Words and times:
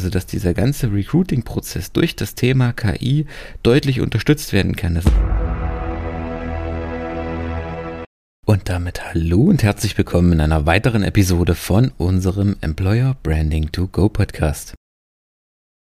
Also 0.00 0.08
dass 0.08 0.24
dieser 0.24 0.54
ganze 0.54 0.90
Recruiting-Prozess 0.90 1.92
durch 1.92 2.16
das 2.16 2.34
Thema 2.34 2.72
KI 2.72 3.26
deutlich 3.62 4.00
unterstützt 4.00 4.54
werden 4.54 4.74
kann. 4.74 4.94
Das 4.94 5.04
und 8.46 8.70
damit 8.70 9.04
hallo 9.04 9.42
und 9.42 9.62
herzlich 9.62 9.98
willkommen 9.98 10.32
in 10.32 10.40
einer 10.40 10.64
weiteren 10.64 11.02
Episode 11.02 11.54
von 11.54 11.92
unserem 11.98 12.56
Employer 12.62 13.14
Branding 13.22 13.72
to 13.72 13.88
Go 13.88 14.08
Podcast. 14.08 14.72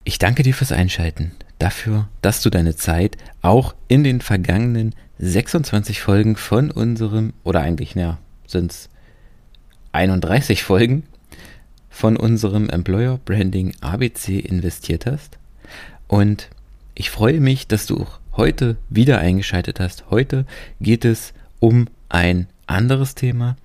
Ich 0.04 0.18
danke 0.18 0.42
dir 0.42 0.54
fürs 0.54 0.72
Einschalten, 0.72 1.32
dafür, 1.58 2.08
dass 2.22 2.40
du 2.40 2.48
deine 2.48 2.74
Zeit 2.74 3.18
auch 3.42 3.74
in 3.86 4.02
den 4.02 4.22
vergangenen 4.22 4.94
26 5.18 6.00
Folgen 6.00 6.36
von 6.36 6.70
unserem, 6.70 7.34
oder 7.44 7.60
eigentlich, 7.60 7.94
naja, 7.94 8.16
sind 8.46 8.72
es 8.72 8.88
31 9.92 10.62
Folgen 10.62 11.02
von 11.96 12.16
unserem 12.18 12.68
Employer 12.68 13.18
Branding 13.24 13.72
ABC 13.80 14.38
investiert 14.38 15.06
hast. 15.06 15.38
Und 16.08 16.50
ich 16.94 17.08
freue 17.08 17.40
mich, 17.40 17.68
dass 17.68 17.86
du 17.86 18.02
auch 18.02 18.20
heute 18.36 18.76
wieder 18.90 19.18
eingeschaltet 19.18 19.80
hast. 19.80 20.10
Heute 20.10 20.44
geht 20.78 21.06
es 21.06 21.32
um 21.58 21.86
ein 22.10 22.48
anderes 22.66 23.14
Thema. 23.14 23.56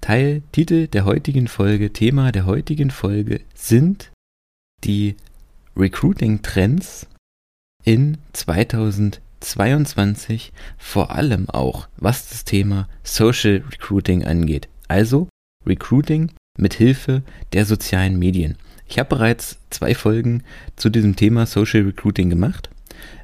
Teil, 0.00 0.42
Titel 0.50 0.88
der 0.88 1.04
heutigen 1.04 1.46
Folge, 1.46 1.92
Thema 1.92 2.32
der 2.32 2.46
heutigen 2.46 2.90
Folge 2.90 3.42
sind 3.54 4.10
die 4.82 5.14
Recruiting-Trends 5.76 7.06
in 7.84 8.18
2022, 8.32 10.52
vor 10.78 11.12
allem 11.12 11.48
auch 11.48 11.86
was 11.96 12.28
das 12.28 12.44
Thema 12.44 12.88
Social 13.04 13.62
Recruiting 13.70 14.24
angeht. 14.24 14.68
Also 14.88 15.28
Recruiting 15.64 16.32
mit 16.58 16.74
Hilfe 16.74 17.22
der 17.54 17.64
sozialen 17.64 18.18
Medien. 18.18 18.56
Ich 18.86 18.98
habe 18.98 19.08
bereits 19.08 19.58
zwei 19.70 19.94
Folgen 19.94 20.42
zu 20.76 20.90
diesem 20.90 21.16
Thema 21.16 21.46
Social 21.46 21.82
Recruiting 21.82 22.30
gemacht. 22.30 22.70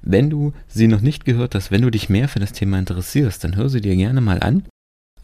Wenn 0.03 0.31
du 0.31 0.53
sie 0.69 0.89
noch 0.89 1.01
nicht 1.01 1.25
gehört 1.25 1.55
hast, 1.55 1.71
wenn 1.71 1.83
du 1.83 1.91
dich 1.91 2.09
mehr 2.09 2.29
für 2.29 2.39
das 2.39 2.53
Thema 2.53 2.79
interessierst, 2.79 3.43
dann 3.45 3.57
hör 3.57 3.69
sie 3.69 3.81
dir 3.81 3.97
gerne 3.97 4.21
mal 4.21 4.41
an. 4.41 4.65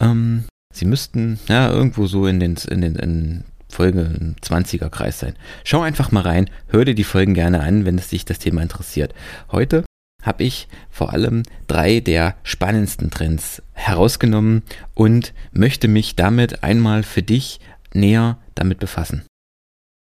Ähm, 0.00 0.44
sie 0.74 0.86
müssten 0.86 1.38
ja 1.48 1.70
irgendwo 1.70 2.06
so 2.06 2.26
in 2.26 2.40
den, 2.40 2.56
in 2.68 2.80
den 2.80 2.96
in 2.96 3.44
Folge 3.68 4.34
20er 4.42 4.88
Kreis 4.88 5.20
sein. 5.20 5.34
Schau 5.64 5.82
einfach 5.82 6.10
mal 6.10 6.22
rein, 6.22 6.50
hör 6.68 6.84
dir 6.84 6.94
die 6.94 7.04
Folgen 7.04 7.34
gerne 7.34 7.60
an, 7.60 7.84
wenn 7.84 7.98
es 7.98 8.08
dich 8.08 8.24
das 8.24 8.38
Thema 8.38 8.62
interessiert. 8.62 9.14
Heute 9.52 9.84
habe 10.22 10.44
ich 10.44 10.68
vor 10.90 11.12
allem 11.12 11.44
drei 11.66 12.00
der 12.00 12.34
spannendsten 12.42 13.10
Trends 13.10 13.62
herausgenommen 13.72 14.62
und 14.94 15.32
möchte 15.52 15.88
mich 15.88 16.16
damit 16.16 16.62
einmal 16.62 17.02
für 17.02 17.22
dich 17.22 17.60
näher 17.94 18.38
damit 18.54 18.78
befassen. 18.78 19.24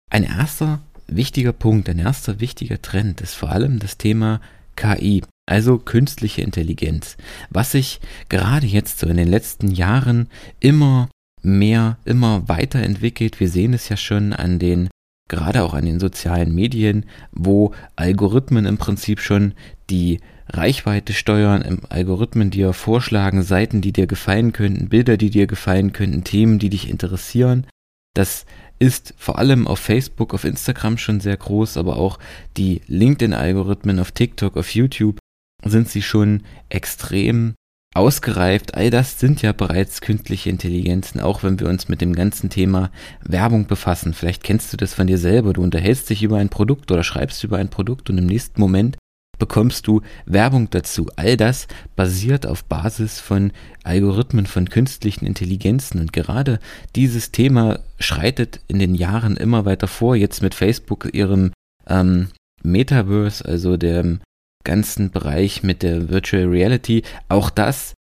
Ein 0.09 0.23
erster 0.23 0.81
wichtiger 1.07 1.53
Punkt, 1.53 1.89
ein 1.89 1.99
erster 1.99 2.39
wichtiger 2.39 2.81
Trend 2.81 3.21
ist 3.21 3.35
vor 3.35 3.49
allem 3.49 3.79
das 3.79 3.97
Thema 3.97 4.41
KI, 4.75 5.23
also 5.45 5.77
künstliche 5.77 6.41
Intelligenz, 6.41 7.17
was 7.49 7.71
sich 7.71 7.99
gerade 8.29 8.67
jetzt 8.67 8.99
so 8.99 9.07
in 9.07 9.17
den 9.17 9.27
letzten 9.27 9.69
Jahren 9.69 10.29
immer 10.59 11.09
mehr, 11.41 11.97
immer 12.05 12.47
weiterentwickelt. 12.47 13.39
Wir 13.39 13.49
sehen 13.49 13.73
es 13.73 13.89
ja 13.89 13.97
schon 13.97 14.33
an 14.33 14.59
den, 14.59 14.89
gerade 15.29 15.63
auch 15.63 15.73
an 15.73 15.85
den 15.85 15.99
sozialen 15.99 16.53
Medien, 16.53 17.05
wo 17.31 17.73
Algorithmen 17.95 18.65
im 18.65 18.77
Prinzip 18.77 19.19
schon 19.19 19.53
die 19.89 20.19
Reichweite 20.53 21.13
steuern, 21.13 21.81
Algorithmen 21.89 22.51
dir 22.51 22.73
vorschlagen, 22.73 23.41
Seiten, 23.41 23.81
die 23.81 23.93
dir 23.93 24.07
gefallen 24.07 24.51
könnten, 24.51 24.89
Bilder, 24.89 25.17
die 25.17 25.29
dir 25.29 25.47
gefallen 25.47 25.93
könnten, 25.93 26.23
Themen, 26.23 26.59
die 26.59 26.69
dich 26.69 26.89
interessieren. 26.89 27.65
Das 28.13 28.45
ist 28.79 29.13
vor 29.17 29.37
allem 29.37 29.67
auf 29.67 29.79
Facebook, 29.79 30.33
auf 30.33 30.43
Instagram 30.43 30.97
schon 30.97 31.21
sehr 31.21 31.37
groß, 31.37 31.77
aber 31.77 31.97
auch 31.97 32.19
die 32.57 32.81
LinkedIn-Algorithmen 32.87 33.99
auf 33.99 34.11
TikTok, 34.11 34.57
auf 34.57 34.73
YouTube 34.73 35.19
sind 35.63 35.87
sie 35.87 36.01
schon 36.01 36.43
extrem 36.69 37.53
ausgereift. 37.93 38.75
All 38.75 38.89
das 38.89 39.19
sind 39.19 39.41
ja 39.41 39.53
bereits 39.53 40.01
künstliche 40.01 40.49
Intelligenzen, 40.49 41.19
auch 41.21 41.43
wenn 41.43 41.59
wir 41.59 41.67
uns 41.67 41.89
mit 41.89 42.01
dem 42.01 42.13
ganzen 42.13 42.49
Thema 42.49 42.91
Werbung 43.21 43.67
befassen. 43.67 44.13
Vielleicht 44.13 44.43
kennst 44.43 44.73
du 44.73 44.77
das 44.77 44.93
von 44.93 45.07
dir 45.07 45.17
selber. 45.17 45.53
Du 45.53 45.61
unterhältst 45.61 46.09
dich 46.09 46.23
über 46.23 46.37
ein 46.37 46.49
Produkt 46.49 46.91
oder 46.91 47.03
schreibst 47.03 47.43
über 47.43 47.57
ein 47.57 47.69
Produkt 47.69 48.09
und 48.09 48.17
im 48.17 48.25
nächsten 48.25 48.59
Moment 48.59 48.97
bekommst 49.41 49.87
du 49.87 50.01
Werbung 50.27 50.69
dazu. 50.69 51.09
All 51.15 51.35
das 51.35 51.67
basiert 51.95 52.45
auf 52.45 52.63
Basis 52.63 53.19
von 53.19 53.51
Algorithmen, 53.83 54.45
von 54.45 54.69
künstlichen 54.69 55.25
Intelligenzen. 55.25 55.99
Und 55.99 56.13
gerade 56.13 56.59
dieses 56.95 57.31
Thema 57.31 57.79
schreitet 57.99 58.59
in 58.67 58.77
den 58.77 58.93
Jahren 58.93 59.37
immer 59.37 59.65
weiter 59.65 59.87
vor. 59.87 60.15
Jetzt 60.15 60.43
mit 60.43 60.53
Facebook, 60.53 61.09
ihrem 61.13 61.53
ähm, 61.87 62.27
Metaverse, 62.61 63.43
also 63.43 63.77
dem 63.77 64.19
ganzen 64.63 65.09
Bereich 65.09 65.63
mit 65.63 65.81
der 65.81 66.09
Virtual 66.09 66.45
Reality. 66.45 67.01
Auch 67.27 67.49
das 67.49 67.95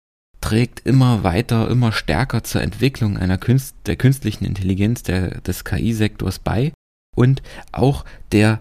trägt 0.41 0.87
immer 0.87 1.23
weiter, 1.23 1.69
immer 1.69 1.91
stärker 1.91 2.43
zur 2.43 2.63
Entwicklung 2.63 3.15
einer 3.15 3.37
Künst, 3.37 3.75
der 3.85 3.95
künstlichen 3.95 4.43
Intelligenz 4.43 5.03
der, 5.03 5.39
des 5.41 5.63
KI-Sektors 5.65 6.39
bei 6.39 6.71
und 7.15 7.43
auch 7.71 8.05
der 8.31 8.59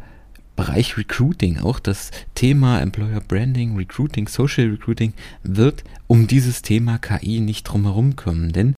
Bereich 0.57 0.97
Recruiting, 0.97 1.59
auch 1.59 1.79
das 1.79 2.11
Thema 2.35 2.81
Employer 2.81 3.21
Branding, 3.21 3.77
Recruiting, 3.77 4.27
Social 4.27 4.71
Recruiting 4.71 5.13
wird 5.43 5.85
um 6.07 6.27
dieses 6.27 6.63
Thema 6.63 6.99
KI 6.99 7.41
nicht 7.41 7.65
drumherum 7.65 8.17
kommen, 8.17 8.53
denn 8.53 8.75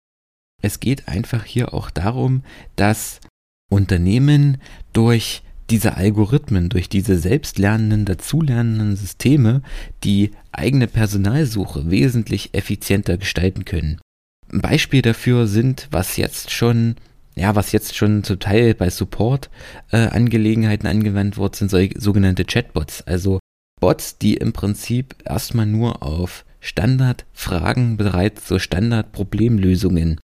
es 0.63 0.81
geht 0.81 1.07
einfach 1.07 1.45
hier 1.45 1.75
auch 1.75 1.91
darum, 1.91 2.43
dass 2.77 3.21
Unternehmen 3.71 4.59
durch 4.93 5.43
diese 5.71 5.97
Algorithmen, 5.97 6.69
durch 6.69 6.89
diese 6.89 7.19
selbstlernenden, 7.19 8.05
dazulernenden 8.05 8.97
Systeme 8.97 9.63
die 10.05 10.31
eigene 10.53 10.87
Personalsuche 10.87 11.91
wesentlich 11.91 12.55
effizienter 12.55 13.19
gestalten 13.19 13.65
können. 13.65 14.01
Ein 14.53 14.61
Beispiel 14.61 15.03
dafür 15.03 15.47
sind, 15.47 15.89
was 15.91 16.17
jetzt 16.17 16.53
schon 16.53 16.95
ja, 17.37 17.55
was 17.55 17.73
jetzt 17.73 17.95
schon 17.95 18.25
zum 18.25 18.41
Teil 18.41 18.75
bei 18.75 18.89
Support-Angelegenheiten 18.89 20.87
äh, 20.87 20.91
angewendet 20.91 21.39
wird, 21.39 21.55
sind 21.55 21.71
solche, 21.71 22.01
sogenannte 22.01 22.45
Chatbots. 22.47 23.03
Also 23.03 23.39
Bots, 23.79 24.17
die 24.17 24.35
im 24.35 24.55
Prinzip 24.55 25.15
erstmal 25.25 25.67
nur 25.67 26.03
auf 26.03 26.47
Standardfragen 26.61 27.99
bereits 27.99 28.49
so 28.49 28.59
Standardproblemlösungen 28.59 30.19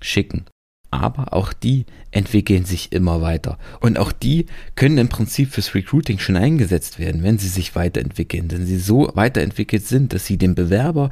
schicken. 0.00 0.46
Aber 0.90 1.32
auch 1.32 1.52
die 1.52 1.86
entwickeln 2.10 2.64
sich 2.64 2.92
immer 2.92 3.20
weiter. 3.20 3.58
Und 3.80 3.98
auch 3.98 4.12
die 4.12 4.46
können 4.74 4.98
im 4.98 5.08
Prinzip 5.08 5.52
fürs 5.52 5.74
Recruiting 5.74 6.18
schon 6.18 6.36
eingesetzt 6.36 6.98
werden, 6.98 7.22
wenn 7.22 7.38
sie 7.38 7.48
sich 7.48 7.76
weiterentwickeln. 7.76 8.50
Wenn 8.50 8.66
sie 8.66 8.78
so 8.78 9.10
weiterentwickelt 9.14 9.86
sind, 9.86 10.12
dass 10.12 10.26
sie 10.26 10.36
dem 10.36 10.54
Bewerber 10.54 11.10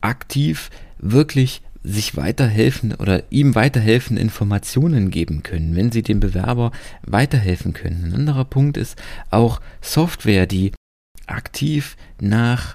aktiv 0.00 0.70
wirklich 0.98 1.62
sich 1.82 2.16
weiterhelfen 2.16 2.94
oder 2.94 3.24
ihm 3.30 3.54
weiterhelfen 3.54 4.16
Informationen 4.16 5.10
geben 5.10 5.42
können, 5.42 5.76
wenn 5.76 5.92
sie 5.92 6.02
dem 6.02 6.20
Bewerber 6.20 6.72
weiterhelfen 7.02 7.72
können. 7.72 8.06
Ein 8.06 8.14
anderer 8.14 8.44
Punkt 8.44 8.76
ist 8.76 8.96
auch 9.30 9.60
Software, 9.80 10.46
die 10.46 10.72
aktiv 11.26 11.96
nach 12.20 12.74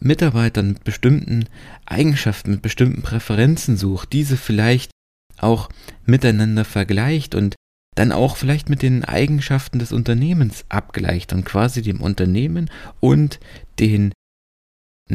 Mitarbeitern 0.00 0.68
mit 0.68 0.84
bestimmten 0.84 1.44
Eigenschaften, 1.86 2.52
mit 2.52 2.62
bestimmten 2.62 3.02
Präferenzen 3.02 3.76
sucht, 3.76 4.12
diese 4.12 4.36
vielleicht 4.36 4.90
auch 5.38 5.68
miteinander 6.06 6.64
vergleicht 6.64 7.34
und 7.34 7.54
dann 7.96 8.12
auch 8.12 8.36
vielleicht 8.36 8.68
mit 8.68 8.82
den 8.82 9.04
Eigenschaften 9.04 9.78
des 9.78 9.92
Unternehmens 9.92 10.64
abgleicht 10.68 11.32
und 11.32 11.44
quasi 11.44 11.82
dem 11.82 12.00
Unternehmen 12.00 12.70
und 13.00 13.40
den 13.78 14.12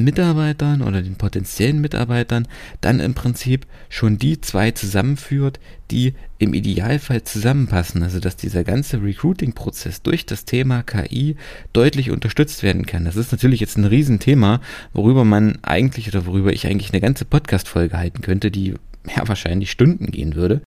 Mitarbeitern 0.03 0.81
oder 0.81 1.01
den 1.01 1.15
potenziellen 1.15 1.81
Mitarbeitern 1.81 2.47
dann 2.81 2.99
im 2.99 3.13
Prinzip 3.13 3.65
schon 3.89 4.17
die 4.17 4.41
zwei 4.41 4.71
zusammenführt, 4.71 5.59
die 5.91 6.13
im 6.37 6.53
Idealfall 6.53 7.23
zusammenpassen. 7.23 8.03
Also 8.03 8.19
dass 8.19 8.35
dieser 8.35 8.63
ganze 8.63 9.01
Recruiting-Prozess 9.01 10.01
durch 10.01 10.25
das 10.25 10.45
Thema 10.45 10.83
KI 10.83 11.37
deutlich 11.73 12.11
unterstützt 12.11 12.63
werden 12.63 12.85
kann. 12.85 13.05
Das 13.05 13.15
ist 13.15 13.31
natürlich 13.31 13.59
jetzt 13.59 13.77
ein 13.77 13.85
Riesenthema, 13.85 14.61
worüber 14.93 15.23
man 15.23 15.59
eigentlich 15.63 16.07
oder 16.07 16.25
worüber 16.25 16.53
ich 16.53 16.67
eigentlich 16.67 16.91
eine 16.91 17.01
ganze 17.01 17.25
Podcast-Folge 17.25 17.97
halten 17.97 18.21
könnte, 18.21 18.51
die 18.51 18.75
ja 19.15 19.27
wahrscheinlich 19.27 19.71
Stunden 19.71 20.11
gehen 20.11 20.35
würde. 20.35 20.61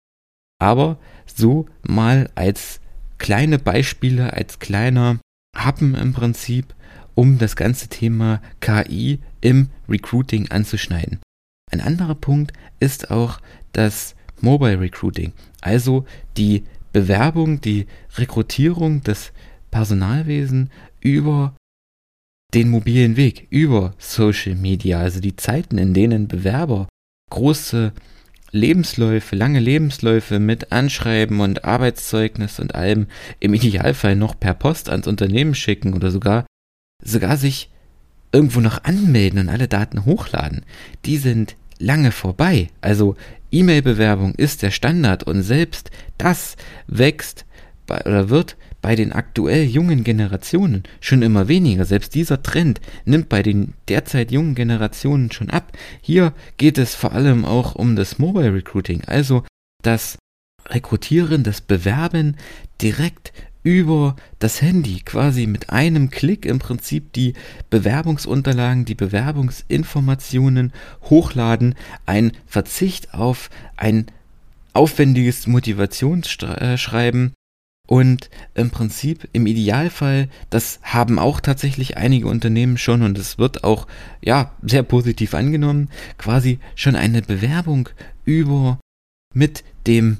Aber 0.60 0.98
so 1.26 1.66
mal 1.84 2.30
als 2.36 2.80
kleine 3.18 3.60
Beispiele, 3.60 4.34
als 4.34 4.60
kleiner 4.60 5.20
Happen 5.56 5.96
im 5.96 6.14
Prinzip, 6.14 6.76
um 7.16 7.38
das 7.38 7.56
ganze 7.56 7.88
Thema 7.88 8.42
KI 8.60 9.20
im 9.42 9.70
Recruiting 9.90 10.52
anzuschneiden. 10.52 11.20
Ein 11.72 11.82
anderer 11.82 12.16
Punkt 12.16 12.54
ist 12.80 13.10
auch 13.10 13.40
das 13.74 14.16
Mobile 14.42 14.80
Recruiting, 14.80 15.34
also 15.62 16.06
die 16.38 16.64
Bewerbung, 16.94 17.62
die 17.62 17.88
Rekrutierung 18.18 19.02
des 19.02 19.32
Personalwesen 19.72 20.70
über 21.02 21.56
den 22.54 22.70
mobilen 22.70 23.18
Weg, 23.18 23.48
über 23.50 23.94
Social 23.98 24.56
Media, 24.56 25.00
also 25.00 25.20
die 25.20 25.36
Zeiten, 25.36 25.78
in 25.78 25.94
denen 25.94 26.28
Bewerber 26.28 26.88
große 27.32 27.92
Lebensläufe, 28.52 29.36
lange 29.36 29.60
Lebensläufe 29.60 30.40
mit 30.40 30.72
Anschreiben 30.72 31.42
und 31.42 31.66
Arbeitszeugnis 31.66 32.60
und 32.60 32.76
allem 32.76 33.08
im 33.42 33.54
Idealfall 33.54 34.16
noch 34.16 34.40
per 34.40 34.54
Post 34.54 34.90
ans 34.90 35.08
Unternehmen 35.08 35.56
schicken 35.56 35.94
oder 35.94 36.12
sogar, 36.12 36.46
sogar 37.06 37.38
sich 37.38 37.70
irgendwo 38.34 38.60
noch 38.60 38.84
anmelden 38.84 39.40
und 39.40 39.50
alle 39.50 39.70
Daten 39.70 40.04
hochladen, 40.04 40.66
die 41.06 41.18
sind 41.18 41.56
lange 41.80 42.12
vorbei. 42.12 42.68
Also 42.82 43.16
E-Mail-Bewerbung 43.52 44.36
ist 44.36 44.62
der 44.62 44.72
Standard 44.72 45.24
und 45.24 45.42
selbst 45.42 45.92
das 46.18 46.58
wächst 46.88 47.46
bei, 47.88 48.02
oder 48.02 48.30
wird 48.30 48.58
bei 48.82 48.96
den 48.96 49.14
aktuell 49.14 49.64
jungen 49.64 50.04
Generationen 50.04 50.84
schon 51.00 51.22
immer 51.22 51.48
weniger. 51.48 51.86
Selbst 51.86 52.14
dieser 52.14 52.44
Trend 52.44 52.82
nimmt 53.06 53.30
bei 53.30 53.42
den 53.42 53.74
derzeit 53.88 54.32
jungen 54.32 54.56
Generationen 54.56 55.32
schon 55.32 55.50
ab. 55.50 55.72
Hier 56.02 56.34
geht 56.58 56.78
es 56.78 56.94
vor 56.94 57.14
allem 57.14 57.46
auch 57.46 57.76
um 57.76 57.96
das 57.96 58.20
Mobile 58.20 58.54
Recruiting, 58.54 59.04
also 59.06 59.44
das 59.82 60.18
Rekrutieren, 60.68 61.44
das 61.44 61.62
Bewerben 61.62 62.38
direkt 62.82 63.34
über 63.66 64.16
das 64.38 64.62
Handy 64.62 65.02
quasi 65.04 65.48
mit 65.48 65.72
einem 65.72 66.12
Klick 66.12 66.46
im 66.46 66.60
Prinzip 66.60 67.12
die 67.14 67.34
Bewerbungsunterlagen, 67.72 68.86
die 68.86 68.94
Bewerbungsinformationen 68.94 70.72
hochladen, 71.10 71.74
ein 72.06 72.32
Verzicht 72.46 73.16
auf 73.16 73.50
ein 73.76 74.06
aufwendiges 74.74 75.48
Motivationsschreiben 75.48 77.34
und 77.88 78.30
im 78.54 78.70
Prinzip 78.70 79.28
im 79.34 79.48
Idealfall, 79.48 80.30
das 80.52 80.80
haben 80.84 81.18
auch 81.18 81.40
tatsächlich 81.40 81.98
einige 81.98 82.28
Unternehmen 82.28 82.78
schon 82.78 83.02
und 83.02 83.18
es 83.18 83.40
wird 83.40 83.64
auch 83.64 83.88
ja 84.22 84.52
sehr 84.62 84.84
positiv 84.84 85.34
angenommen, 85.34 85.90
quasi 86.20 86.60
schon 86.76 86.96
eine 86.96 87.24
Bewerbung 87.24 87.90
über 88.26 88.80
mit 89.34 89.64
dem 89.88 90.18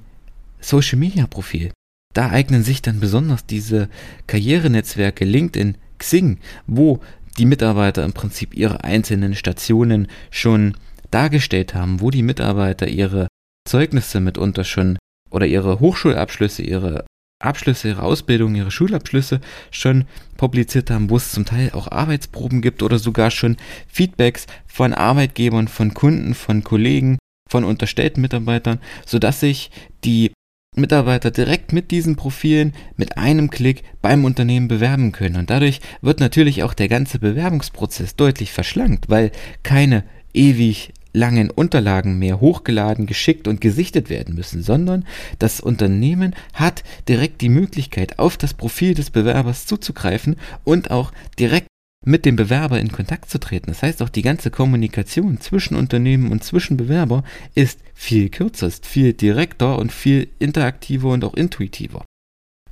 Social 0.62 0.98
Media 0.98 1.28
Profil. 1.28 1.72
Da 2.16 2.30
eignen 2.30 2.64
sich 2.64 2.82
dann 2.82 3.02
besonders 3.02 3.46
diese 3.46 3.90
Karrierenetzwerke 4.26 5.26
LinkedIn, 5.26 5.78
Xing, 5.98 6.40
wo 6.66 7.02
die 7.38 7.46
Mitarbeiter 7.46 8.06
im 8.06 8.14
Prinzip 8.14 8.56
ihre 8.56 8.86
einzelnen 8.86 9.36
Stationen 9.36 10.08
schon 10.32 10.78
dargestellt 11.12 11.76
haben, 11.76 12.00
wo 12.00 12.12
die 12.12 12.24
Mitarbeiter 12.24 12.88
ihre 12.88 13.28
Zeugnisse 13.68 14.22
mitunter 14.22 14.64
schon 14.64 14.98
oder 15.30 15.46
ihre 15.46 15.82
Hochschulabschlüsse, 15.82 16.64
ihre 16.64 17.06
Abschlüsse, 17.44 17.90
ihre 17.90 18.04
Ausbildung, 18.04 18.56
ihre 18.56 18.72
Schulabschlüsse 18.72 19.42
schon 19.70 20.06
publiziert 20.38 20.90
haben, 20.90 21.10
wo 21.10 21.18
es 21.18 21.34
zum 21.34 21.44
Teil 21.44 21.72
auch 21.74 21.92
Arbeitsproben 21.92 22.62
gibt 22.62 22.82
oder 22.82 22.98
sogar 22.98 23.30
schon 23.30 23.58
Feedbacks 23.90 24.46
von 24.68 24.94
Arbeitgebern, 24.94 25.68
von 25.68 25.94
Kunden, 25.94 26.34
von 26.34 26.64
Kollegen, 26.64 27.18
von 27.50 27.66
unterstellten 27.66 28.22
Mitarbeitern, 28.22 28.80
sodass 29.06 29.42
sich 29.42 29.70
die 30.06 30.32
Mitarbeiter 30.78 31.32
direkt 31.32 31.74
mit 31.74 31.92
diesen 31.92 32.16
Profilen 32.16 32.74
mit 32.96 33.18
einem 33.18 33.50
Klick 33.50 33.84
beim 34.02 34.26
Unternehmen 34.26 34.68
bewerben 34.68 35.12
können. 35.12 35.38
Und 35.38 35.50
dadurch 35.50 35.82
wird 36.02 36.20
natürlich 36.20 36.64
auch 36.64 36.74
der 36.74 36.88
ganze 36.88 37.20
Bewerbungsprozess 37.20 38.16
deutlich 38.16 38.52
verschlankt, 38.52 39.10
weil 39.10 39.32
keine 39.64 40.04
ewig 40.34 40.94
langen 41.16 41.50
Unterlagen 41.50 42.20
mehr 42.20 42.42
hochgeladen, 42.42 43.06
geschickt 43.06 43.48
und 43.48 43.62
gesichtet 43.62 44.10
werden 44.10 44.36
müssen, 44.36 44.62
sondern 44.62 45.06
das 45.40 45.62
Unternehmen 45.62 46.36
hat 46.54 46.84
direkt 47.08 47.42
die 47.42 47.50
Möglichkeit, 47.50 48.20
auf 48.20 48.38
das 48.38 48.54
Profil 48.54 48.94
des 48.94 49.10
Bewerbers 49.10 49.66
zuzugreifen 49.66 50.36
und 50.64 50.92
auch 50.92 51.12
direkt 51.40 51.68
mit 52.06 52.26
dem 52.26 52.36
Bewerber 52.36 52.80
in 52.80 52.92
Kontakt 52.92 53.30
zu 53.30 53.40
treten. 53.40 53.68
Das 53.68 53.84
heißt 53.84 54.02
auch 54.02 54.10
die 54.10 54.22
ganze 54.22 54.52
Kommunikation 54.52 55.42
zwischen 55.42 55.76
Unternehmen 55.76 56.32
und 56.32 56.44
zwischen 56.44 56.78
Bewerber 56.78 57.24
ist 57.56 57.80
viel 57.94 58.30
kürzer, 58.30 58.68
ist 58.68 58.86
viel 58.86 59.14
direkter 59.14 59.78
und 59.78 59.92
viel 59.92 60.30
interaktiver 60.40 61.10
und 61.10 61.24
auch 61.26 61.34
intuitiver. 61.34 62.06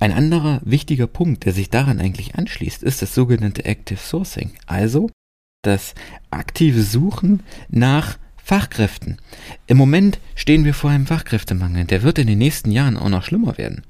Ein 0.00 0.12
anderer 0.12 0.60
wichtiger 0.64 1.06
Punkt, 1.06 1.44
der 1.44 1.52
sich 1.52 1.70
daran 1.70 2.00
eigentlich 2.00 2.34
anschließt, 2.34 2.82
ist 2.82 3.02
das 3.02 3.14
sogenannte 3.14 3.64
Active 3.64 3.98
Sourcing, 3.98 4.52
also 4.66 5.10
das 5.62 5.94
aktive 6.30 6.82
Suchen 6.82 7.42
nach 7.68 8.18
Fachkräften. 8.36 9.18
Im 9.66 9.78
Moment 9.78 10.18
stehen 10.34 10.64
wir 10.64 10.74
vor 10.74 10.90
einem 10.90 11.06
Fachkräftemangel, 11.06 11.86
der 11.86 12.02
wird 12.02 12.18
in 12.18 12.26
den 12.26 12.38
nächsten 12.38 12.70
Jahren 12.70 12.98
auch 12.98 13.08
noch 13.08 13.22
schlimmer 13.22 13.56
werden. 13.56 13.82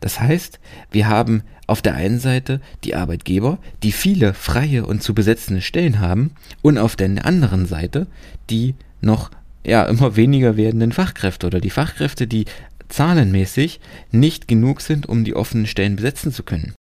Das 0.00 0.20
heißt, 0.20 0.60
wir 0.90 1.08
haben 1.08 1.42
auf 1.66 1.82
der 1.82 1.94
einen 1.94 2.18
Seite 2.18 2.60
die 2.84 2.94
Arbeitgeber, 2.94 3.58
die 3.82 3.92
viele 3.92 4.34
freie 4.34 4.84
und 4.86 5.02
zu 5.02 5.14
besetzende 5.14 5.62
Stellen 5.62 6.00
haben, 6.00 6.32
und 6.62 6.78
auf 6.78 6.96
der 6.96 7.24
anderen 7.24 7.66
Seite 7.66 8.06
die 8.48 8.74
noch 9.00 9.30
ja, 9.64 9.84
immer 9.84 10.16
weniger 10.16 10.56
werdenden 10.56 10.92
Fachkräfte 10.92 11.46
oder 11.46 11.60
die 11.60 11.70
Fachkräfte, 11.70 12.26
die 12.26 12.46
zahlenmäßig 12.88 13.80
nicht 14.10 14.48
genug 14.48 14.80
sind, 14.80 15.06
um 15.06 15.24
die 15.24 15.36
offenen 15.36 15.66
Stellen 15.66 15.96
besetzen 15.96 16.32
zu 16.32 16.42
können. 16.42 16.74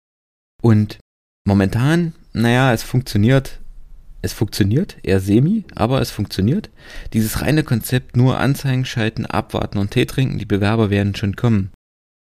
Und 0.61 0.97
momentan, 1.45 2.13
naja, 2.33 2.73
es 2.73 2.83
funktioniert 2.83 3.59
es 4.21 4.33
funktioniert, 4.33 4.97
eher 5.03 5.19
semi, 5.19 5.63
aber 5.75 6.01
es 6.01 6.11
funktioniert. 6.11 6.69
Dieses 7.13 7.41
reine 7.41 7.63
Konzept 7.63 8.17
nur 8.17 8.37
Anzeigen 8.37 8.85
schalten, 8.85 9.25
abwarten 9.25 9.77
und 9.77 9.91
Tee 9.91 10.05
trinken, 10.05 10.39
die 10.39 10.45
Bewerber 10.45 10.89
werden 10.89 11.15
schon 11.15 11.35
kommen. 11.35 11.71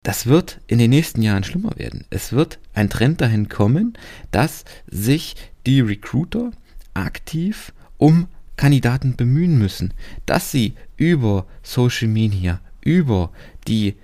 Das 0.04 0.26
wird 0.26 0.60
in 0.66 0.78
den 0.78 0.90
nächsten 0.90 1.22
Jahren 1.22 1.44
schlimmer 1.44 1.76
werden. 1.76 2.04
Es 2.10 2.32
wird 2.32 2.58
ein 2.74 2.90
Trend 2.90 3.22
dahin 3.22 3.48
kommen, 3.48 3.94
dass 4.30 4.64
sich 4.86 5.34
die 5.66 5.80
Recruiter 5.80 6.52
aktiv 6.92 7.72
um 7.96 8.28
Kandidaten 8.56 9.16
bemühen 9.16 9.58
müssen, 9.58 9.94
dass 10.26 10.52
sie 10.52 10.74
über 10.98 11.46
Social 11.62 12.08
Media, 12.08 12.60
über 12.82 13.32
die 13.66 13.94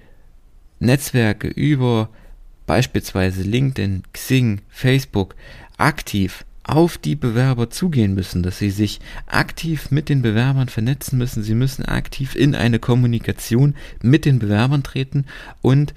Netzwerke, 0.79 1.49
über 1.49 2.09
beispielsweise 2.67 3.43
LinkedIn, 3.43 4.05
Xing, 4.15 4.63
Facebook 4.71 5.37
aktiv 5.77 6.47
auf 6.71 6.99
die 6.99 7.17
Bewerber 7.17 7.71
zugehen 7.71 8.15
müssen, 8.15 8.43
dass 8.43 8.59
sie 8.59 8.71
sich 8.71 9.01
aktiv 9.27 9.91
mit 9.91 10.09
den 10.09 10.23
Bewerbern 10.23 10.69
vernetzen 10.69 11.19
müssen, 11.19 11.43
sie 11.43 11.55
müssen 11.55 11.85
aktiv 11.85 12.37
in 12.37 12.55
eine 12.55 12.79
Kommunikation 12.79 13.75
mit 14.03 14.25
den 14.25 14.39
Bewerbern 14.39 14.83
treten 14.83 15.25
und 15.63 15.95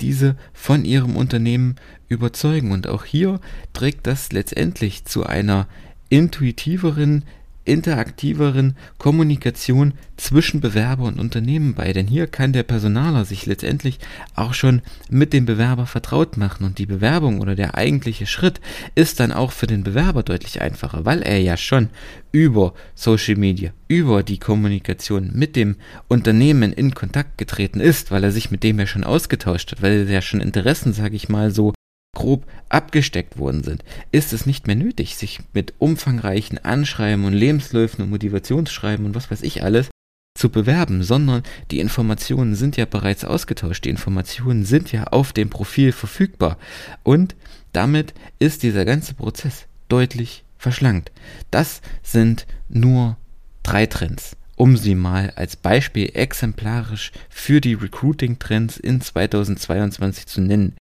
diese 0.00 0.36
von 0.52 0.84
ihrem 0.84 1.16
Unternehmen 1.16 1.76
überzeugen. 2.08 2.72
Und 2.72 2.86
auch 2.86 3.04
hier 3.04 3.40
trägt 3.72 4.06
das 4.06 4.32
letztendlich 4.32 5.04
zu 5.04 5.24
einer 5.24 5.68
intuitiveren, 6.08 7.24
interaktiveren 7.66 8.76
Kommunikation 8.98 9.94
zwischen 10.16 10.60
Bewerber 10.60 11.04
und 11.04 11.18
Unternehmen 11.18 11.74
bei. 11.74 11.92
Denn 11.92 12.06
hier 12.06 12.26
kann 12.26 12.52
der 12.52 12.62
Personaler 12.62 13.24
sich 13.24 13.46
letztendlich 13.46 13.98
auch 14.34 14.54
schon 14.54 14.82
mit 15.10 15.32
dem 15.32 15.46
Bewerber 15.46 15.86
vertraut 15.86 16.36
machen 16.36 16.64
und 16.64 16.78
die 16.78 16.86
Bewerbung 16.86 17.40
oder 17.40 17.54
der 17.54 17.74
eigentliche 17.74 18.26
Schritt 18.26 18.60
ist 18.94 19.20
dann 19.20 19.32
auch 19.32 19.52
für 19.52 19.66
den 19.66 19.84
Bewerber 19.84 20.22
deutlich 20.22 20.62
einfacher, 20.62 21.04
weil 21.04 21.22
er 21.22 21.40
ja 21.40 21.56
schon 21.56 21.90
über 22.32 22.74
Social 22.94 23.36
Media, 23.36 23.70
über 23.88 24.22
die 24.22 24.38
Kommunikation 24.38 25.30
mit 25.34 25.56
dem 25.56 25.76
Unternehmen 26.08 26.72
in 26.72 26.94
Kontakt 26.94 27.38
getreten 27.38 27.80
ist, 27.80 28.10
weil 28.10 28.24
er 28.24 28.32
sich 28.32 28.50
mit 28.50 28.62
dem 28.62 28.78
ja 28.78 28.86
schon 28.86 29.04
ausgetauscht 29.04 29.72
hat, 29.72 29.82
weil 29.82 30.06
er 30.06 30.12
ja 30.12 30.22
schon 30.22 30.40
Interessen, 30.40 30.92
sage 30.92 31.16
ich 31.16 31.28
mal 31.28 31.50
so, 31.50 31.72
grob 32.16 32.46
abgesteckt 32.70 33.36
worden 33.36 33.62
sind, 33.62 33.84
ist 34.10 34.32
es 34.32 34.46
nicht 34.46 34.66
mehr 34.66 34.74
nötig, 34.74 35.16
sich 35.16 35.40
mit 35.52 35.74
umfangreichen 35.78 36.56
Anschreiben 36.64 37.26
und 37.26 37.34
Lebensläufen 37.34 38.02
und 38.02 38.10
Motivationsschreiben 38.10 39.04
und 39.04 39.14
was 39.14 39.30
weiß 39.30 39.42
ich 39.42 39.62
alles 39.62 39.90
zu 40.34 40.48
bewerben, 40.48 41.02
sondern 41.02 41.42
die 41.70 41.78
Informationen 41.78 42.54
sind 42.54 42.78
ja 42.78 42.86
bereits 42.86 43.24
ausgetauscht, 43.24 43.84
die 43.84 43.90
Informationen 43.90 44.64
sind 44.64 44.92
ja 44.92 45.04
auf 45.04 45.34
dem 45.34 45.50
Profil 45.50 45.92
verfügbar 45.92 46.56
und 47.02 47.36
damit 47.72 48.14
ist 48.38 48.62
dieser 48.62 48.86
ganze 48.86 49.12
Prozess 49.12 49.66
deutlich 49.88 50.44
verschlankt. 50.56 51.12
Das 51.50 51.82
sind 52.02 52.46
nur 52.70 53.18
drei 53.62 53.84
Trends, 53.84 54.36
um 54.56 54.78
sie 54.78 54.94
mal 54.94 55.34
als 55.36 55.56
Beispiel 55.56 56.10
exemplarisch 56.14 57.12
für 57.28 57.60
die 57.60 57.74
Recruiting-Trends 57.74 58.78
in 58.78 59.02
2022 59.02 60.26
zu 60.26 60.40
nennen. 60.40 60.76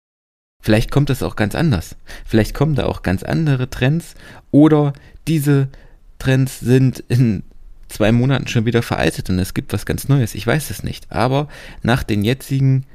Vielleicht 0.63 0.91
kommt 0.91 1.09
es 1.09 1.21
auch 1.21 1.35
ganz 1.35 1.55
anders. 1.55 1.97
Vielleicht 2.25 2.53
kommen 2.53 2.73
da 2.75 2.85
auch 2.85 3.03
ganz 3.03 3.21
andere 3.21 3.69
Trends 3.69 4.15
oder 4.49 4.93
diese 5.27 5.67
Trends 6.19 6.61
sind 6.61 7.03
in 7.09 7.43
zwei 7.89 8.13
Monaten 8.13 8.47
schon 8.47 8.65
wieder 8.65 8.81
veraltet 8.81 9.29
und 9.29 9.39
es 9.39 9.53
gibt 9.53 9.73
was 9.73 9.85
ganz 9.85 10.07
Neues. 10.07 10.35
Ich 10.35 10.47
weiß 10.47 10.69
es 10.69 10.81
nicht. 10.81 11.11
Aber 11.11 11.49
nach 11.81 12.03
den 12.03 12.23
jetzigen 12.23 12.85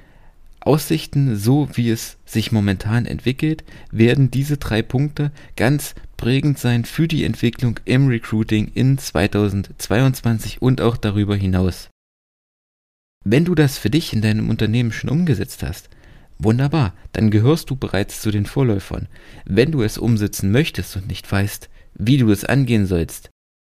Aussichten, 0.60 1.36
so 1.36 1.68
wie 1.74 1.90
es 1.90 2.16
sich 2.24 2.52
momentan 2.52 3.04
entwickelt, 3.04 3.64
werden 3.92 4.30
diese 4.30 4.56
drei 4.56 4.80
Punkte 4.80 5.30
ganz 5.54 5.94
prägend 6.16 6.58
sein 6.58 6.86
für 6.86 7.06
die 7.06 7.24
Entwicklung 7.24 7.78
im 7.84 8.08
Recruiting 8.08 8.72
in 8.72 8.96
2022 8.96 10.62
und 10.62 10.80
auch 10.80 10.96
darüber 10.96 11.36
hinaus. 11.36 11.90
Wenn 13.26 13.44
du 13.44 13.54
das 13.54 13.76
für 13.76 13.90
dich 13.90 14.14
in 14.14 14.22
deinem 14.22 14.48
Unternehmen 14.48 14.90
schon 14.90 15.10
umgesetzt 15.10 15.62
hast, 15.62 15.90
Wunderbar, 16.38 16.94
dann 17.12 17.30
gehörst 17.30 17.70
du 17.70 17.76
bereits 17.76 18.22
zu 18.22 18.30
den 18.30 18.46
Vorläufern. 18.46 19.08
Wenn 19.44 19.72
du 19.72 19.82
es 19.82 19.98
umsetzen 19.98 20.52
möchtest 20.52 20.96
und 20.96 21.08
nicht 21.08 21.30
weißt, 21.30 21.68
wie 21.94 22.16
du 22.16 22.30
es 22.30 22.44
angehen 22.44 22.86
sollst, 22.86 23.30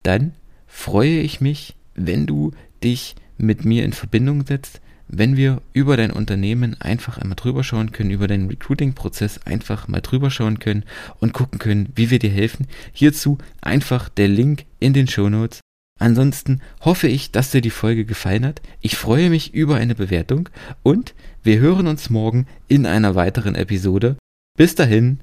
dann 0.02 0.34
freue 0.66 1.20
ich 1.20 1.40
mich, 1.40 1.74
wenn 1.94 2.26
du 2.26 2.52
dich 2.84 3.14
mit 3.38 3.64
mir 3.64 3.84
in 3.84 3.94
Verbindung 3.94 4.46
setzt, 4.46 4.80
wenn 5.08 5.36
wir 5.36 5.62
über 5.72 5.96
dein 5.96 6.12
Unternehmen 6.12 6.80
einfach 6.80 7.18
einmal 7.18 7.34
drüber 7.34 7.64
schauen 7.64 7.90
können, 7.90 8.10
über 8.10 8.28
deinen 8.28 8.48
Recruiting-Prozess 8.48 9.38
einfach 9.44 9.88
mal 9.88 10.00
drüber 10.00 10.30
schauen 10.30 10.58
können 10.60 10.84
und 11.18 11.32
gucken 11.32 11.58
können, 11.58 11.88
wie 11.96 12.10
wir 12.10 12.20
dir 12.20 12.30
helfen. 12.30 12.66
Hierzu 12.92 13.38
einfach 13.60 14.08
der 14.08 14.28
Link 14.28 14.66
in 14.78 14.92
den 14.92 15.08
Show 15.08 15.28
Notes. 15.28 15.60
Ansonsten 16.00 16.60
hoffe 16.80 17.06
ich, 17.06 17.30
dass 17.30 17.50
dir 17.50 17.60
die 17.60 17.70
Folge 17.70 18.04
gefallen 18.04 18.44
hat. 18.44 18.62
Ich 18.80 18.96
freue 18.96 19.30
mich 19.30 19.54
über 19.54 19.76
eine 19.76 19.94
Bewertung 19.94 20.48
und 20.82 21.14
wir 21.42 21.60
hören 21.60 21.86
uns 21.86 22.10
morgen 22.10 22.46
in 22.68 22.86
einer 22.86 23.14
weiteren 23.14 23.54
Episode. 23.54 24.16
Bis 24.56 24.74
dahin, 24.74 25.20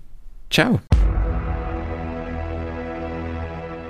ciao. 0.50 0.80